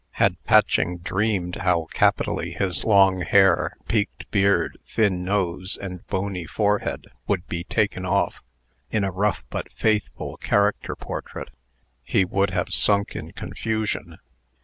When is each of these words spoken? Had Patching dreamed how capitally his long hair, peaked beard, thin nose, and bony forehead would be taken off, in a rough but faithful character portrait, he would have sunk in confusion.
Had 0.13 0.43
Patching 0.45 0.97
dreamed 0.97 1.57
how 1.57 1.85
capitally 1.93 2.53
his 2.53 2.83
long 2.83 3.19
hair, 3.21 3.77
peaked 3.87 4.25
beard, 4.31 4.79
thin 4.81 5.23
nose, 5.23 5.77
and 5.79 6.07
bony 6.07 6.47
forehead 6.47 7.05
would 7.27 7.45
be 7.45 7.65
taken 7.65 8.03
off, 8.03 8.41
in 8.89 9.03
a 9.03 9.11
rough 9.11 9.43
but 9.51 9.71
faithful 9.71 10.37
character 10.37 10.95
portrait, 10.95 11.51
he 12.03 12.25
would 12.25 12.49
have 12.49 12.69
sunk 12.73 13.15
in 13.15 13.31
confusion. 13.33 14.17